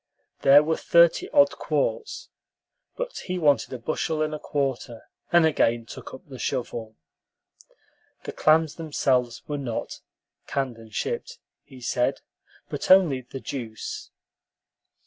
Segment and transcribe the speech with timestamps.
[0.41, 2.29] There were thirty odd quarts,
[2.97, 6.95] but he wanted a bushel and a quarter, and again took up the shovel.
[8.23, 10.01] The clams themselves were not,
[10.47, 12.21] canned and shipped, he said,
[12.67, 14.09] but only the "juice."